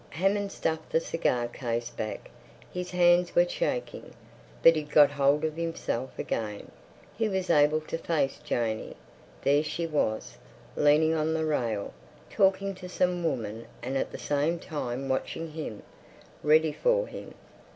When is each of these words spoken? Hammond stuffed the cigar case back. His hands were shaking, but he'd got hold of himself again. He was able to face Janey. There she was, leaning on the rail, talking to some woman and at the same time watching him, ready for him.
Hammond 0.09 0.51
stuffed 0.51 0.91
the 0.91 0.99
cigar 0.99 1.47
case 1.47 1.91
back. 1.91 2.31
His 2.73 2.89
hands 2.89 3.35
were 3.35 3.47
shaking, 3.47 4.15
but 4.63 4.75
he'd 4.75 4.89
got 4.89 5.11
hold 5.11 5.45
of 5.45 5.55
himself 5.55 6.17
again. 6.17 6.71
He 7.15 7.29
was 7.29 7.51
able 7.51 7.81
to 7.81 7.99
face 7.99 8.39
Janey. 8.43 8.95
There 9.43 9.61
she 9.61 9.85
was, 9.85 10.39
leaning 10.75 11.13
on 11.13 11.35
the 11.35 11.45
rail, 11.45 11.93
talking 12.31 12.73
to 12.73 12.89
some 12.89 13.23
woman 13.23 13.67
and 13.83 13.95
at 13.95 14.11
the 14.11 14.17
same 14.17 14.57
time 14.57 15.07
watching 15.07 15.51
him, 15.51 15.83
ready 16.41 16.71
for 16.71 17.05
him. 17.05 17.35